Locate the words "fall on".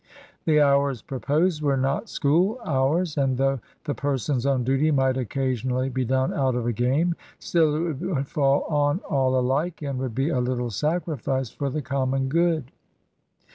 8.27-9.01